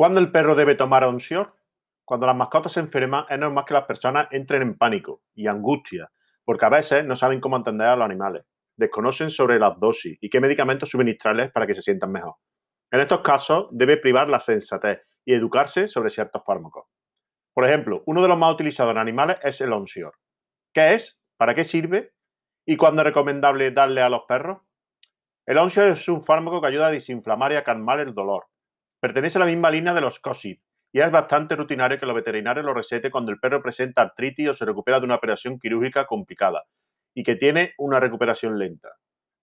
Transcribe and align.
¿Cuándo 0.00 0.18
el 0.18 0.32
perro 0.32 0.54
debe 0.54 0.76
tomar 0.76 1.04
Onsior? 1.04 1.54
Cuando 2.06 2.26
las 2.26 2.34
mascotas 2.34 2.72
se 2.72 2.80
enferman, 2.80 3.26
es 3.28 3.38
normal 3.38 3.66
que 3.66 3.74
las 3.74 3.84
personas 3.84 4.28
entren 4.30 4.62
en 4.62 4.78
pánico 4.78 5.24
y 5.34 5.46
angustia, 5.46 6.10
porque 6.42 6.64
a 6.64 6.70
veces 6.70 7.04
no 7.04 7.16
saben 7.16 7.38
cómo 7.38 7.56
atender 7.56 7.86
a 7.86 7.96
los 7.96 8.06
animales, 8.06 8.46
desconocen 8.76 9.28
sobre 9.28 9.58
las 9.58 9.78
dosis 9.78 10.16
y 10.22 10.30
qué 10.30 10.40
medicamentos 10.40 10.88
suministrarles 10.88 11.52
para 11.52 11.66
que 11.66 11.74
se 11.74 11.82
sientan 11.82 12.12
mejor. 12.12 12.36
En 12.90 13.00
estos 13.00 13.20
casos, 13.20 13.68
debe 13.72 13.98
privar 13.98 14.30
la 14.30 14.40
sensatez 14.40 15.02
y 15.26 15.34
educarse 15.34 15.86
sobre 15.86 16.08
ciertos 16.08 16.42
fármacos. 16.46 16.86
Por 17.52 17.66
ejemplo, 17.66 18.02
uno 18.06 18.22
de 18.22 18.28
los 18.28 18.38
más 18.38 18.54
utilizados 18.54 18.92
en 18.92 18.98
animales 18.98 19.36
es 19.42 19.60
el 19.60 19.70
Onsior. 19.70 20.14
¿Qué 20.72 20.94
es? 20.94 21.20
¿Para 21.36 21.54
qué 21.54 21.64
sirve? 21.64 22.14
¿Y 22.64 22.78
cuándo 22.78 23.02
es 23.02 23.04
recomendable 23.08 23.70
darle 23.70 24.00
a 24.00 24.08
los 24.08 24.22
perros? 24.26 24.62
El 25.44 25.58
Onsior 25.58 25.88
es 25.88 26.08
un 26.08 26.24
fármaco 26.24 26.62
que 26.62 26.68
ayuda 26.68 26.86
a 26.86 26.90
desinflamar 26.90 27.52
y 27.52 27.56
a 27.56 27.64
calmar 27.64 28.00
el 28.00 28.14
dolor, 28.14 28.46
Pertenece 29.00 29.38
a 29.38 29.40
la 29.40 29.46
misma 29.46 29.70
línea 29.70 29.94
de 29.94 30.02
los 30.02 30.20
COSIP 30.20 30.60
y 30.92 31.00
es 31.00 31.10
bastante 31.10 31.56
rutinario 31.56 31.98
que 31.98 32.06
los 32.06 32.14
veterinarios 32.14 32.66
lo 32.66 32.74
receten 32.74 33.10
cuando 33.10 33.32
el 33.32 33.40
perro 33.40 33.62
presenta 33.62 34.02
artritis 34.02 34.48
o 34.48 34.54
se 34.54 34.66
recupera 34.66 35.00
de 35.00 35.06
una 35.06 35.14
operación 35.14 35.58
quirúrgica 35.58 36.06
complicada 36.06 36.64
y 37.14 37.22
que 37.22 37.36
tiene 37.36 37.72
una 37.78 37.98
recuperación 37.98 38.58
lenta. 38.58 38.90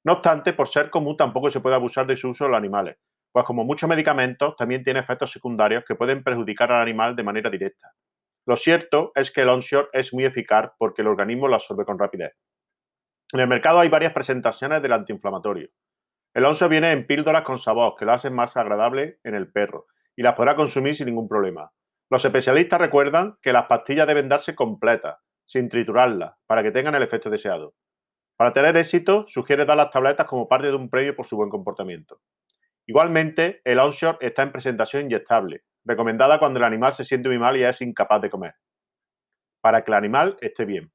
No 0.04 0.14
obstante, 0.14 0.54
por 0.54 0.68
ser 0.68 0.90
común 0.90 1.18
tampoco 1.18 1.50
se 1.50 1.60
puede 1.60 1.76
abusar 1.76 2.06
de 2.06 2.16
su 2.16 2.30
uso 2.30 2.46
en 2.46 2.52
los 2.52 2.58
animales, 2.58 2.98
pues 3.32 3.46
como 3.46 3.64
muchos 3.64 3.90
medicamentos 3.90 4.56
también 4.56 4.84
tiene 4.84 5.00
efectos 5.00 5.32
secundarios 5.32 5.84
que 5.86 5.96
pueden 5.96 6.24
perjudicar 6.24 6.72
al 6.72 6.82
animal 6.82 7.16
de 7.16 7.24
manera 7.24 7.50
directa. 7.50 7.94
Lo 8.46 8.56
cierto 8.56 9.12
es 9.16 9.32
que 9.32 9.42
el 9.42 9.50
onshore 9.50 9.90
es 9.92 10.14
muy 10.14 10.24
eficaz 10.24 10.72
porque 10.78 11.02
el 11.02 11.08
organismo 11.08 11.48
lo 11.48 11.56
absorbe 11.56 11.84
con 11.84 12.00
rapidez. 12.00 12.34
En 13.34 13.42
el 13.42 13.48
mercado 13.48 13.80
hay 13.80 13.90
varias 13.90 14.14
presentaciones 14.14 14.82
del 14.82 14.94
antiinflamatorio. 14.94 15.70
El 16.38 16.46
onso 16.46 16.70
viene 16.70 16.92
en 16.92 17.08
píldoras 17.08 17.42
con 17.42 17.58
sabor 17.58 17.96
que 17.98 18.06
lo 18.06 18.12
hacen 18.12 18.32
más 18.32 18.56
agradable 18.56 19.20
en 19.24 19.34
el 19.34 19.52
perro 19.52 19.88
y 20.16 20.22
las 20.22 20.36
podrá 20.36 20.56
consumir 20.56 20.96
sin 20.96 21.08
ningún 21.08 21.28
problema. 21.28 21.72
Los 22.12 22.24
especialistas 22.24 22.80
recuerdan 22.80 23.40
que 23.42 23.52
las 23.52 23.66
pastillas 23.66 24.06
deben 24.06 24.30
darse 24.30 24.54
completas, 24.54 25.18
sin 25.46 25.68
triturarlas, 25.68 26.36
para 26.46 26.62
que 26.62 26.70
tengan 26.70 26.94
el 26.94 27.02
efecto 27.02 27.32
deseado. 27.32 27.74
Para 28.36 28.54
tener 28.54 28.78
éxito, 28.78 29.26
sugiere 29.28 29.66
dar 29.66 29.78
las 29.78 29.90
tabletas 29.90 30.28
como 30.28 30.48
parte 30.48 30.68
de 30.68 30.76
un 30.76 30.92
premio 30.92 31.16
por 31.16 31.26
su 31.26 31.38
buen 31.38 31.50
comportamiento. 31.50 32.22
Igualmente, 32.86 33.62
el 33.64 33.80
onshore 33.80 34.20
está 34.22 34.44
en 34.44 34.52
presentación 34.52 35.06
inyectable, 35.06 35.64
recomendada 35.86 36.38
cuando 36.38 36.60
el 36.60 36.66
animal 36.66 36.94
se 36.94 37.04
siente 37.04 37.30
muy 37.30 37.40
mal 37.40 37.58
y 37.58 37.64
es 37.64 37.82
incapaz 37.82 38.22
de 38.22 38.30
comer, 38.30 38.54
para 39.60 39.84
que 39.84 39.90
el 39.90 39.98
animal 39.98 40.38
esté 40.42 40.66
bien. 40.66 40.92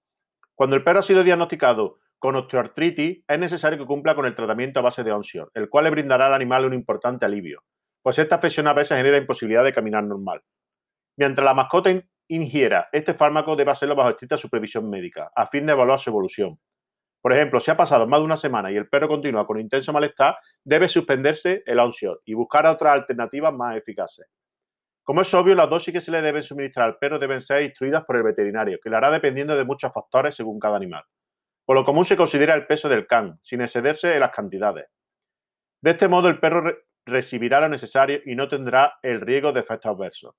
Cuando 0.55 0.77
el 0.77 0.85
perro 0.85 1.01
ha 1.01 1.03
sido 1.03 1.25
diagnosticado 1.25 1.99
con 2.23 2.37
osteoartritis 2.37 3.25
es 3.27 3.39
necesario 3.41 3.77
que 3.77 3.85
cumpla 3.85 4.15
con 4.15 4.27
el 4.27 4.37
tratamiento 4.37 4.79
a 4.79 4.83
base 4.83 5.03
de 5.03 5.11
Onsior, 5.11 5.51
el 5.55 5.69
cual 5.69 5.87
le 5.87 5.91
brindará 5.91 6.29
al 6.29 6.35
animal 6.35 6.65
un 6.65 6.73
importante 6.73 7.25
alivio, 7.25 7.65
pues 8.01 8.17
esta 8.17 8.37
afección 8.37 8.69
a 8.69 8.73
veces 8.73 8.97
genera 8.97 9.19
imposibilidad 9.19 9.65
de 9.65 9.73
caminar 9.73 10.05
normal. 10.05 10.41
Mientras 11.19 11.45
la 11.45 11.53
mascota 11.53 11.91
ingiera 12.29 12.89
este 12.93 13.15
fármaco 13.15 13.57
debe 13.57 13.73
hacerlo 13.73 13.97
bajo 13.97 14.11
estricta 14.11 14.39
supervisión 14.39 14.89
médica, 14.89 15.33
a 15.35 15.49
fin 15.49 15.67
de 15.67 15.73
evaluar 15.73 15.99
su 15.99 16.11
evolución. 16.11 16.61
Por 17.21 17.33
ejemplo, 17.33 17.59
si 17.59 17.73
ha 17.73 17.77
pasado 17.77 18.07
más 18.07 18.21
de 18.21 18.27
una 18.27 18.37
semana 18.37 18.71
y 18.71 18.77
el 18.77 18.89
perro 18.89 19.09
continúa 19.09 19.45
con 19.45 19.59
intenso 19.59 19.93
malestar, 19.93 20.37
debe 20.63 20.89
suspenderse 20.89 21.65
el 21.67 21.81
Onsior 21.81 22.23
y 22.25 22.35
buscar 22.35 22.67
otras 22.67 22.95
alternativas 22.95 23.53
más 23.53 23.77
eficaces. 23.77 24.29
Como 25.03 25.23
es 25.23 25.35
obvio, 25.35 25.57
las 25.57 25.69
dosis 25.69 25.93
que 25.93 26.01
se 26.01 26.13
le 26.13 26.23
deben 26.23 26.45
suministrar 26.45 26.87
al 26.87 26.99
perro 26.99 27.19
deben 27.19 27.41
ser 27.41 27.65
instruidas 27.65 28.05
por 28.05 28.15
el 28.15 28.23
veterinario, 28.23 28.79
que 28.81 28.91
lo 28.91 28.97
hará 28.97 29.11
dependiendo 29.11 29.57
de 29.57 29.65
muchos 29.65 29.93
factores 29.93 30.37
según 30.37 30.61
cada 30.61 30.77
animal. 30.77 31.03
Por 31.73 31.79
lo 31.79 31.87
común 31.87 32.05
se 32.05 32.19
considera 32.19 32.55
el 32.55 32.67
peso 32.67 32.87
del 32.87 33.07
can, 33.07 33.39
sin 33.41 33.63
excederse 33.63 34.13
en 34.13 34.21
las 34.21 34.31
cantidades. 34.31 34.91
De 35.81 35.93
este 35.93 36.07
modo, 36.07 36.29
el 36.29 36.39
perro 36.39 36.71
recibirá 37.07 37.63
lo 37.63 37.71
necesario 37.71 38.21
y 38.27 38.35
no 38.35 38.47
tendrá 38.47 38.99
el 39.01 39.23
riesgo 39.23 39.55
de 39.55 39.61
efectos 39.61 39.91
adversos. 39.91 40.35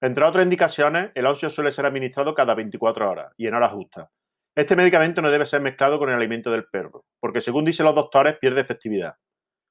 Entre 0.00 0.24
otras 0.24 0.42
indicaciones, 0.42 1.10
el 1.14 1.26
óseo 1.26 1.50
suele 1.50 1.70
ser 1.70 1.84
administrado 1.84 2.34
cada 2.34 2.54
24 2.54 3.10
horas 3.10 3.30
y 3.36 3.46
en 3.46 3.52
horas 3.52 3.72
justas. 3.72 4.08
Este 4.56 4.74
medicamento 4.74 5.20
no 5.20 5.30
debe 5.30 5.44
ser 5.44 5.60
mezclado 5.60 5.98
con 5.98 6.08
el 6.08 6.14
alimento 6.14 6.50
del 6.50 6.64
perro, 6.64 7.04
porque 7.20 7.42
según 7.42 7.66
dicen 7.66 7.84
los 7.84 7.94
doctores, 7.94 8.38
pierde 8.38 8.62
efectividad. 8.62 9.16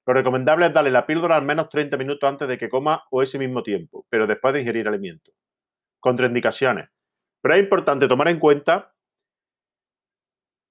Lo 0.06 0.14
recomendable 0.14 0.68
es 0.68 0.74
darle 0.76 0.92
la 0.92 1.08
píldora 1.08 1.38
al 1.38 1.44
menos 1.44 1.70
30 1.70 1.98
minutos 1.98 2.30
antes 2.30 2.48
de 2.48 2.60
que 2.60 2.70
coma 2.70 3.04
o 3.10 3.24
ese 3.24 3.40
mismo 3.40 3.64
tiempo, 3.64 4.06
pero 4.12 4.28
después 4.28 4.54
de 4.54 4.60
ingerir 4.60 4.88
alimento. 4.88 5.32
Contraindicaciones. 6.00 6.88
Pero 7.42 7.56
es 7.56 7.64
importante 7.64 8.08
tomar 8.08 8.28
en 8.28 8.38
cuenta 8.38 8.94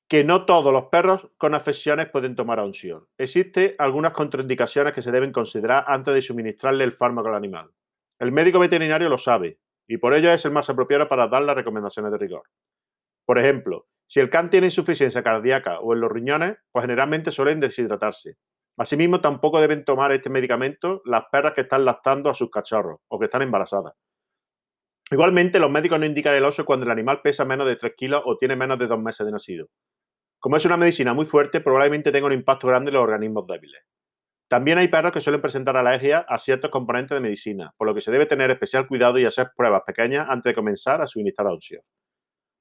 que 0.08 0.24
no 0.24 0.46
todos 0.46 0.72
los 0.72 0.86
perros 0.86 1.28
con 1.36 1.54
afecciones 1.54 2.08
pueden 2.08 2.34
tomar 2.34 2.60
onsión. 2.60 3.06
Existen 3.18 3.74
algunas 3.78 4.12
contraindicaciones 4.12 4.94
que 4.94 5.02
se 5.02 5.12
deben 5.12 5.32
considerar 5.32 5.84
antes 5.86 6.14
de 6.14 6.22
suministrarle 6.22 6.84
el 6.84 6.94
fármaco 6.94 7.28
al 7.28 7.34
animal. 7.34 7.70
El 8.18 8.32
médico 8.32 8.58
veterinario 8.58 9.10
lo 9.10 9.18
sabe 9.18 9.58
y 9.86 9.98
por 9.98 10.14
ello 10.14 10.30
es 10.30 10.44
el 10.46 10.52
más 10.52 10.70
apropiado 10.70 11.06
para 11.08 11.28
dar 11.28 11.42
las 11.42 11.56
recomendaciones 11.56 12.10
de 12.10 12.18
rigor. 12.18 12.44
Por 13.26 13.38
ejemplo, 13.38 13.86
si 14.06 14.20
el 14.20 14.30
can 14.30 14.48
tiene 14.48 14.68
insuficiencia 14.68 15.22
cardíaca 15.22 15.80
o 15.80 15.92
en 15.92 16.00
los 16.00 16.10
riñones, 16.10 16.56
pues 16.72 16.84
generalmente 16.84 17.30
suelen 17.30 17.60
deshidratarse. 17.60 18.38
Asimismo, 18.78 19.20
tampoco 19.20 19.60
deben 19.60 19.84
tomar 19.84 20.12
este 20.12 20.30
medicamento 20.30 21.02
las 21.04 21.24
perras 21.30 21.52
que 21.52 21.62
están 21.62 21.84
lactando 21.84 22.30
a 22.30 22.34
sus 22.34 22.50
cachorros 22.50 23.00
o 23.08 23.18
que 23.18 23.26
están 23.26 23.42
embarazadas. 23.42 23.92
Igualmente, 25.10 25.58
los 25.58 25.70
médicos 25.70 25.98
no 25.98 26.06
indican 26.06 26.34
el 26.34 26.44
oso 26.44 26.64
cuando 26.64 26.86
el 26.86 26.92
animal 26.92 27.20
pesa 27.22 27.44
menos 27.44 27.66
de 27.66 27.76
3 27.76 27.92
kilos 27.96 28.22
o 28.24 28.38
tiene 28.38 28.56
menos 28.56 28.78
de 28.78 28.86
2 28.86 28.98
meses 29.00 29.26
de 29.26 29.32
nacido. 29.32 29.68
Como 30.40 30.56
es 30.56 30.64
una 30.64 30.76
medicina 30.76 31.14
muy 31.14 31.26
fuerte, 31.26 31.60
probablemente 31.60 32.12
tenga 32.12 32.26
un 32.26 32.32
impacto 32.32 32.68
grande 32.68 32.90
en 32.90 32.94
los 32.94 33.02
organismos 33.02 33.46
débiles. 33.46 33.82
También 34.48 34.78
hay 34.78 34.88
perros 34.88 35.12
que 35.12 35.20
suelen 35.20 35.42
presentar 35.42 35.76
alergia 35.76 36.20
a 36.20 36.38
ciertos 36.38 36.70
componentes 36.70 37.14
de 37.16 37.20
medicina, 37.20 37.74
por 37.76 37.86
lo 37.86 37.94
que 37.94 38.00
se 38.00 38.10
debe 38.10 38.24
tener 38.24 38.50
especial 38.50 38.86
cuidado 38.86 39.18
y 39.18 39.24
hacer 39.24 39.50
pruebas 39.54 39.82
pequeñas 39.86 40.26
antes 40.28 40.50
de 40.50 40.54
comenzar 40.54 41.02
a 41.02 41.06
suministrar 41.06 41.48
onsio. 41.48 41.82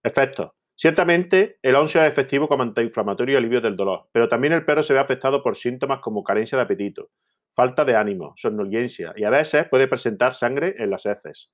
Efectos. 0.04 0.52
Ciertamente, 0.76 1.58
el 1.62 1.76
onsio 1.76 2.02
es 2.02 2.10
efectivo 2.10 2.48
como 2.48 2.64
antiinflamatorio 2.64 3.36
y 3.36 3.38
alivio 3.38 3.62
del 3.62 3.76
dolor, 3.76 4.10
pero 4.12 4.28
también 4.28 4.54
el 4.54 4.66
perro 4.66 4.84
se 4.84 4.94
ve 4.94 5.00
afectado 5.00 5.42
por 5.42 5.56
síntomas 5.56 6.00
como 6.00 6.24
carencia 6.24 6.58
de 6.58 6.64
apetito, 6.64 7.10
falta 7.56 7.86
de 7.86 7.96
ánimo, 7.96 8.34
somnolencia 8.36 9.14
y 9.16 9.24
a 9.24 9.30
veces 9.30 9.68
puede 9.70 9.88
presentar 9.88 10.34
sangre 10.34 10.76
en 10.78 10.90
las 10.90 11.06
heces. 11.06 11.54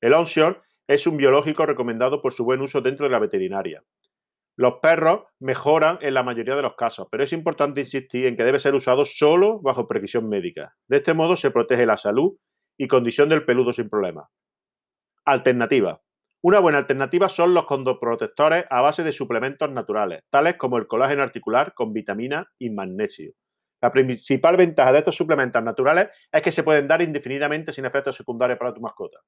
El 0.00 0.14
onshore 0.14 0.60
es 0.86 1.06
un 1.06 1.16
biológico 1.16 1.64
recomendado 1.64 2.20
por 2.20 2.32
su 2.32 2.44
buen 2.44 2.60
uso 2.60 2.80
dentro 2.80 3.06
de 3.06 3.12
la 3.12 3.18
veterinaria. 3.18 3.82
Los 4.60 4.74
perros 4.82 5.22
mejoran 5.38 5.98
en 6.02 6.12
la 6.12 6.22
mayoría 6.22 6.54
de 6.54 6.60
los 6.60 6.74
casos, 6.74 7.08
pero 7.10 7.24
es 7.24 7.32
importante 7.32 7.80
insistir 7.80 8.26
en 8.26 8.36
que 8.36 8.44
debe 8.44 8.60
ser 8.60 8.74
usado 8.74 9.06
solo 9.06 9.58
bajo 9.62 9.88
previsión 9.88 10.28
médica. 10.28 10.74
De 10.86 10.98
este 10.98 11.14
modo 11.14 11.34
se 11.34 11.50
protege 11.50 11.86
la 11.86 11.96
salud 11.96 12.36
y 12.76 12.86
condición 12.86 13.30
del 13.30 13.46
peludo 13.46 13.72
sin 13.72 13.88
problemas. 13.88 14.28
Alternativa. 15.24 16.02
Una 16.42 16.60
buena 16.60 16.76
alternativa 16.76 17.30
son 17.30 17.54
los 17.54 17.64
condoprotectores 17.64 18.66
a 18.68 18.82
base 18.82 19.02
de 19.02 19.12
suplementos 19.12 19.70
naturales, 19.70 20.24
tales 20.28 20.56
como 20.56 20.76
el 20.76 20.86
colágeno 20.86 21.22
articular 21.22 21.72
con 21.72 21.94
vitamina 21.94 22.46
y 22.58 22.68
magnesio. 22.68 23.32
La 23.80 23.90
principal 23.90 24.58
ventaja 24.58 24.92
de 24.92 24.98
estos 24.98 25.16
suplementos 25.16 25.62
naturales 25.62 26.08
es 26.30 26.42
que 26.42 26.52
se 26.52 26.64
pueden 26.64 26.86
dar 26.86 27.00
indefinidamente 27.00 27.72
sin 27.72 27.86
efectos 27.86 28.14
secundarios 28.14 28.58
para 28.58 28.74
tu 28.74 28.82
mascota. 28.82 29.20